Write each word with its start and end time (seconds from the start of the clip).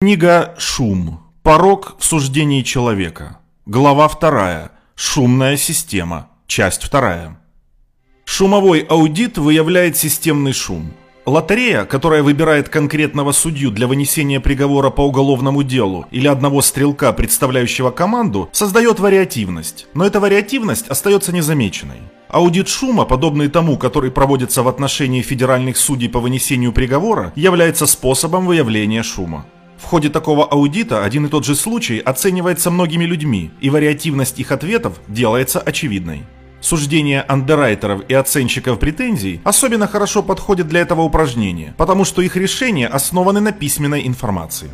Книга 0.00 0.54
«Шум. 0.58 1.18
Порог 1.42 1.96
в 1.98 2.04
суждении 2.04 2.62
человека». 2.62 3.40
Глава 3.66 4.08
2. 4.08 4.70
Шумная 4.94 5.56
система. 5.56 6.28
Часть 6.46 6.88
2. 6.88 7.36
Шумовой 8.24 8.86
аудит 8.88 9.38
выявляет 9.38 9.96
системный 9.96 10.52
шум. 10.52 10.92
Лотерея, 11.26 11.84
которая 11.84 12.22
выбирает 12.22 12.68
конкретного 12.68 13.32
судью 13.32 13.72
для 13.72 13.88
вынесения 13.88 14.38
приговора 14.38 14.90
по 14.90 15.00
уголовному 15.00 15.64
делу 15.64 16.06
или 16.12 16.28
одного 16.28 16.62
стрелка, 16.62 17.12
представляющего 17.12 17.90
команду, 17.90 18.48
создает 18.52 19.00
вариативность, 19.00 19.88
но 19.94 20.06
эта 20.06 20.20
вариативность 20.20 20.86
остается 20.86 21.32
незамеченной. 21.32 22.02
Аудит 22.28 22.68
шума, 22.68 23.04
подобный 23.04 23.48
тому, 23.48 23.76
который 23.76 24.12
проводится 24.12 24.62
в 24.62 24.68
отношении 24.68 25.22
федеральных 25.22 25.76
судей 25.76 26.08
по 26.08 26.20
вынесению 26.20 26.72
приговора, 26.72 27.32
является 27.34 27.86
способом 27.88 28.46
выявления 28.46 29.02
шума. 29.02 29.44
В 29.78 29.84
ходе 29.84 30.10
такого 30.10 30.44
аудита 30.44 31.04
один 31.04 31.26
и 31.26 31.28
тот 31.28 31.44
же 31.44 31.54
случай 31.54 31.98
оценивается 31.98 32.70
многими 32.70 33.04
людьми, 33.04 33.50
и 33.60 33.70
вариативность 33.70 34.38
их 34.38 34.52
ответов 34.52 35.00
делается 35.08 35.60
очевидной. 35.60 36.24
Суждения 36.60 37.24
андеррайтеров 37.28 38.02
и 38.08 38.14
оценщиков 38.14 38.80
претензий 38.80 39.40
особенно 39.44 39.86
хорошо 39.86 40.22
подходят 40.24 40.66
для 40.66 40.80
этого 40.80 41.02
упражнения, 41.02 41.74
потому 41.78 42.04
что 42.04 42.20
их 42.20 42.36
решения 42.36 42.88
основаны 42.88 43.40
на 43.40 43.52
письменной 43.52 44.06
информации. 44.06 44.70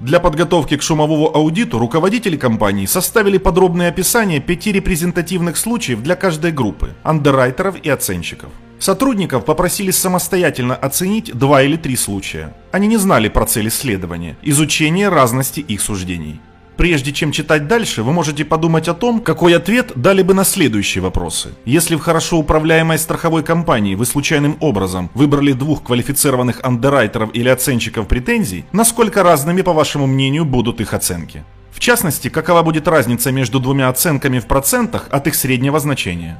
Для 0.00 0.20
подготовки 0.20 0.76
к 0.76 0.82
шумовому 0.82 1.34
аудиту 1.34 1.78
руководители 1.78 2.36
компании 2.36 2.84
составили 2.84 3.38
подробное 3.38 3.88
описание 3.88 4.40
пяти 4.40 4.70
репрезентативных 4.70 5.56
случаев 5.56 6.02
для 6.02 6.16
каждой 6.16 6.52
группы– 6.52 6.94
андеррайтеров 7.02 7.76
и 7.82 7.88
оценщиков. 7.88 8.50
Сотрудников 8.78 9.46
попросили 9.46 9.90
самостоятельно 9.90 10.76
оценить 10.76 11.32
два 11.32 11.62
или 11.62 11.76
три 11.76 11.96
случая. 11.96 12.54
Они 12.72 12.88
не 12.88 12.98
знали 12.98 13.28
про 13.28 13.46
цель 13.46 13.68
исследования– 13.68 14.36
изучение 14.42 15.08
разности 15.08 15.60
их 15.60 15.80
суждений. 15.80 16.40
Прежде 16.76 17.12
чем 17.12 17.32
читать 17.32 17.68
дальше, 17.68 18.02
вы 18.02 18.12
можете 18.12 18.44
подумать 18.44 18.88
о 18.88 18.94
том, 18.94 19.20
какой 19.20 19.56
ответ 19.56 19.92
дали 19.94 20.22
бы 20.22 20.34
на 20.34 20.44
следующие 20.44 21.02
вопросы. 21.02 21.54
Если 21.64 21.94
в 21.96 22.00
хорошо 22.00 22.38
управляемой 22.38 22.98
страховой 22.98 23.42
компании 23.42 23.94
вы 23.94 24.04
случайным 24.04 24.56
образом 24.60 25.10
выбрали 25.14 25.52
двух 25.52 25.82
квалифицированных 25.82 26.60
андеррайтеров 26.62 27.30
или 27.34 27.48
оценщиков 27.48 28.06
претензий, 28.06 28.66
насколько 28.72 29.22
разными, 29.22 29.62
по 29.62 29.72
вашему 29.72 30.06
мнению, 30.06 30.44
будут 30.44 30.80
их 30.82 30.92
оценки? 30.92 31.44
В 31.72 31.80
частности, 31.80 32.28
какова 32.28 32.62
будет 32.62 32.88
разница 32.88 33.32
между 33.32 33.58
двумя 33.58 33.88
оценками 33.88 34.38
в 34.38 34.46
процентах 34.46 35.08
от 35.10 35.26
их 35.26 35.34
среднего 35.34 35.80
значения? 35.80 36.38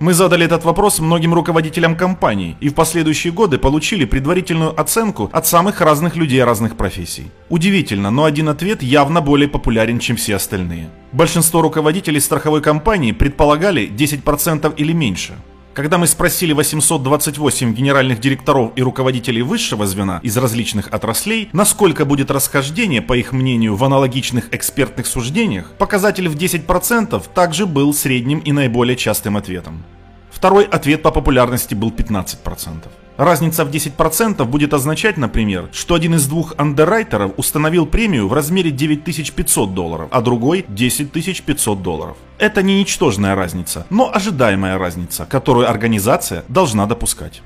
Мы 0.00 0.14
задали 0.14 0.46
этот 0.46 0.64
вопрос 0.64 1.00
многим 1.00 1.34
руководителям 1.34 1.96
компаний 1.96 2.56
и 2.60 2.68
в 2.68 2.74
последующие 2.74 3.32
годы 3.32 3.58
получили 3.58 4.04
предварительную 4.04 4.80
оценку 4.80 5.28
от 5.32 5.48
самых 5.48 5.80
разных 5.80 6.14
людей 6.14 6.44
разных 6.44 6.76
профессий. 6.76 7.32
Удивительно, 7.48 8.10
но 8.12 8.22
один 8.22 8.48
ответ 8.48 8.80
явно 8.80 9.20
более 9.20 9.48
популярен, 9.48 9.98
чем 9.98 10.14
все 10.14 10.36
остальные. 10.36 10.88
Большинство 11.10 11.62
руководителей 11.62 12.20
страховой 12.20 12.62
компании 12.62 13.10
предполагали 13.10 13.88
10% 13.90 14.72
или 14.76 14.92
меньше. 14.92 15.34
Когда 15.78 15.96
мы 15.96 16.08
спросили 16.08 16.52
828 16.52 17.72
генеральных 17.72 18.18
директоров 18.18 18.72
и 18.74 18.82
руководителей 18.82 19.42
высшего 19.42 19.86
звена 19.86 20.18
из 20.24 20.36
различных 20.36 20.88
отраслей, 20.92 21.50
насколько 21.52 22.04
будет 22.04 22.32
расхождение, 22.32 23.00
по 23.00 23.16
их 23.16 23.30
мнению, 23.30 23.76
в 23.76 23.84
аналогичных 23.84 24.52
экспертных 24.52 25.06
суждениях, 25.06 25.70
показатель 25.78 26.28
в 26.28 26.34
10% 26.34 27.22
также 27.32 27.66
был 27.66 27.94
средним 27.94 28.40
и 28.40 28.50
наиболее 28.50 28.96
частым 28.96 29.36
ответом. 29.36 29.84
Второй 30.32 30.64
ответ 30.64 31.02
по 31.02 31.12
популярности 31.12 31.76
был 31.76 31.92
15%. 31.92 32.88
Разница 33.18 33.64
в 33.64 33.70
10% 33.70 34.44
будет 34.44 34.72
означать, 34.72 35.16
например, 35.16 35.70
что 35.72 35.94
один 35.96 36.14
из 36.14 36.28
двух 36.28 36.54
андеррайтеров 36.56 37.32
установил 37.36 37.84
премию 37.84 38.28
в 38.28 38.32
размере 38.32 38.70
9500 38.70 39.74
долларов, 39.74 40.08
а 40.12 40.20
другой 40.20 40.64
10500 40.68 41.82
долларов. 41.82 42.16
Это 42.38 42.62
не 42.62 42.78
ничтожная 42.78 43.34
разница, 43.34 43.86
но 43.90 44.08
ожидаемая 44.14 44.78
разница, 44.78 45.26
которую 45.26 45.68
организация 45.68 46.44
должна 46.46 46.86
допускать. 46.86 47.42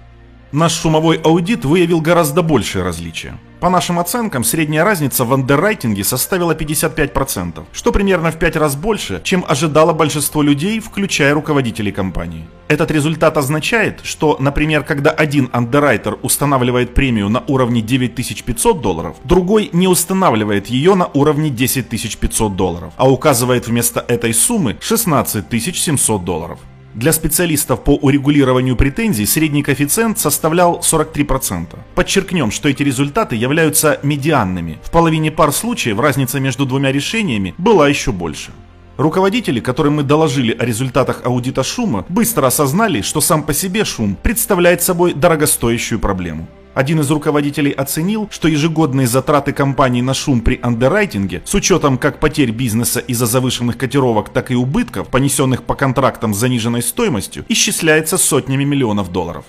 Наш 0.52 0.72
шумовой 0.72 1.16
аудит 1.16 1.64
выявил 1.64 2.02
гораздо 2.02 2.42
большие 2.42 2.84
различия. 2.84 3.38
По 3.62 3.70
нашим 3.70 4.00
оценкам, 4.00 4.42
средняя 4.42 4.82
разница 4.82 5.24
в 5.24 5.32
андеррайтинге 5.32 6.02
составила 6.02 6.52
55%, 6.52 7.62
что 7.72 7.92
примерно 7.92 8.32
в 8.32 8.36
5 8.36 8.56
раз 8.56 8.74
больше, 8.74 9.20
чем 9.22 9.44
ожидало 9.46 9.92
большинство 9.92 10.42
людей, 10.42 10.80
включая 10.80 11.32
руководителей 11.32 11.92
компании. 11.92 12.48
Этот 12.66 12.90
результат 12.90 13.36
означает, 13.36 14.00
что, 14.02 14.36
например, 14.40 14.82
когда 14.82 15.12
один 15.12 15.48
андеррайтер 15.52 16.18
устанавливает 16.22 16.92
премию 16.92 17.28
на 17.28 17.44
уровне 17.46 17.82
9500 17.82 18.80
долларов, 18.80 19.16
другой 19.22 19.70
не 19.72 19.86
устанавливает 19.86 20.66
ее 20.66 20.96
на 20.96 21.06
уровне 21.14 21.48
10500 21.48 22.56
долларов, 22.56 22.92
а 22.96 23.08
указывает 23.08 23.68
вместо 23.68 24.04
этой 24.08 24.34
суммы 24.34 24.76
16700 24.80 26.24
долларов. 26.24 26.58
Для 26.94 27.12
специалистов 27.12 27.84
по 27.84 27.96
урегулированию 27.96 28.76
претензий 28.76 29.24
средний 29.24 29.62
коэффициент 29.62 30.18
составлял 30.18 30.80
43%. 30.80 31.78
Подчеркнем, 31.94 32.50
что 32.50 32.68
эти 32.68 32.82
результаты 32.82 33.34
являются 33.34 33.98
медианными. 34.02 34.78
В 34.82 34.90
половине 34.90 35.30
пар 35.30 35.52
случаев 35.52 35.98
разница 35.98 36.38
между 36.38 36.66
двумя 36.66 36.92
решениями 36.92 37.54
была 37.56 37.88
еще 37.88 38.12
больше. 38.12 38.50
Руководители, 38.96 39.60
которым 39.60 39.94
мы 39.94 40.02
доложили 40.02 40.52
о 40.52 40.64
результатах 40.64 41.22
аудита 41.24 41.62
шума, 41.62 42.04
быстро 42.08 42.46
осознали, 42.46 43.00
что 43.00 43.20
сам 43.20 43.42
по 43.42 43.54
себе 43.54 43.84
шум 43.84 44.16
представляет 44.22 44.82
собой 44.82 45.14
дорогостоящую 45.14 45.98
проблему. 45.98 46.46
Один 46.74 47.00
из 47.00 47.10
руководителей 47.10 47.70
оценил, 47.70 48.28
что 48.30 48.48
ежегодные 48.48 49.06
затраты 49.06 49.52
компании 49.52 50.00
на 50.00 50.14
шум 50.14 50.40
при 50.40 50.58
андеррайтинге, 50.62 51.42
с 51.44 51.54
учетом 51.54 51.98
как 51.98 52.18
потерь 52.18 52.50
бизнеса 52.50 53.00
из-за 53.00 53.26
завышенных 53.26 53.76
котировок, 53.76 54.30
так 54.30 54.50
и 54.50 54.54
убытков, 54.54 55.08
понесенных 55.08 55.64
по 55.64 55.74
контрактам 55.74 56.32
с 56.32 56.38
заниженной 56.38 56.82
стоимостью, 56.82 57.44
исчисляется 57.48 58.16
сотнями 58.16 58.64
миллионов 58.64 59.12
долларов. 59.12 59.44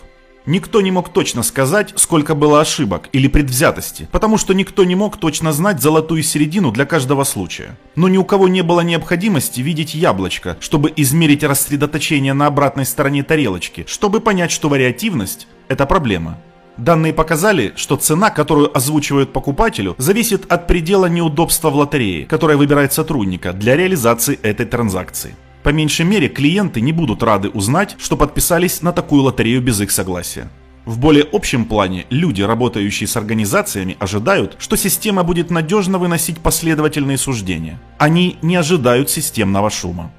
Никто 0.46 0.82
не 0.82 0.92
мог 0.92 1.14
точно 1.14 1.42
сказать, 1.42 1.94
сколько 1.96 2.36
было 2.36 2.60
ошибок 2.60 3.08
или 3.14 3.30
предвзятости, 3.30 4.10
потому 4.12 4.38
что 4.38 4.54
никто 4.54 4.84
не 4.84 4.94
мог 4.94 5.16
точно 5.16 5.54
знать 5.54 5.82
золотую 5.82 6.22
середину 6.22 6.72
для 6.72 6.86
каждого 6.86 7.24
случая. 7.24 7.78
Но 7.96 8.10
ни 8.10 8.18
у 8.18 8.26
кого 8.26 8.50
не 8.50 8.62
было 8.62 8.82
необходимости 8.82 9.62
видеть 9.62 9.96
яблочко, 9.96 10.58
чтобы 10.60 10.92
измерить 10.98 11.44
рассредоточение 11.44 12.34
на 12.34 12.48
обратной 12.48 12.86
стороне 12.86 13.24
тарелочки, 13.24 13.86
чтобы 13.88 14.20
понять, 14.20 14.52
что 14.52 14.68
вариативность– 14.68 15.48
это 15.70 15.86
проблема. 15.86 16.38
Данные 16.76 17.14
показали, 17.14 17.72
что 17.78 17.96
цена, 17.96 18.30
которую 18.30 18.76
озвучивают 18.76 19.32
покупателю, 19.32 19.96
зависит 19.98 20.52
от 20.52 20.68
предела 20.68 21.06
неудобства 21.06 21.70
в 21.70 21.76
лотерее, 21.76 22.26
которая 22.26 22.58
выбирает 22.58 22.92
сотрудника 22.92 23.54
для 23.54 23.78
реализации 23.78 24.38
этой 24.42 24.66
транзакции. 24.66 25.36
По 25.64 25.70
меньшей 25.70 26.06
мере, 26.06 26.28
клиенты 26.28 26.82
не 26.82 26.92
будут 26.92 27.24
рады 27.24 27.50
узнать, 27.50 27.96
что 27.98 28.18
подписались 28.18 28.82
на 28.82 28.92
такую 28.92 29.24
лотерею 29.24 29.62
без 29.62 29.80
их 29.80 29.92
согласия. 29.92 30.50
В 30.86 31.00
более 31.00 31.24
общем 31.32 31.64
плане, 31.64 32.06
люди, 32.10 32.42
работающие 32.42 33.08
с 33.08 33.16
организациями, 33.16 33.96
ожидают, 34.00 34.58
что 34.60 34.76
система 34.76 35.24
будет 35.24 35.50
надежно 35.50 35.98
выносить 35.98 36.40
последовательные 36.40 37.18
суждения. 37.18 37.80
Они 37.98 38.38
не 38.42 38.58
ожидают 38.58 39.10
системного 39.10 39.70
шума. 39.70 40.12